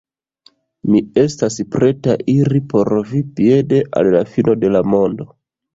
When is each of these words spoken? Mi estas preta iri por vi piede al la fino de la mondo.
Mi 0.93 1.01
estas 1.25 1.59
preta 1.77 2.15
iri 2.35 2.63
por 2.73 2.93
vi 3.13 3.25
piede 3.37 3.83
al 4.01 4.15
la 4.19 4.27
fino 4.35 4.61
de 4.65 4.77
la 4.79 4.87
mondo. 4.95 5.35